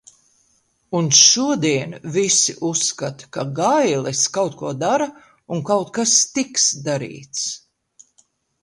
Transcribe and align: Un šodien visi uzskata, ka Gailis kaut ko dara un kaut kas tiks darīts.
Un 0.99 1.09
šodien 1.17 1.93
visi 2.15 2.55
uzskata, 2.71 3.27
ka 3.37 3.45
Gailis 3.61 4.23
kaut 4.39 4.59
ko 4.63 4.75
dara 4.87 5.11
un 5.59 5.63
kaut 5.71 5.95
kas 6.01 6.19
tiks 6.33 6.69
darīts. 6.91 7.51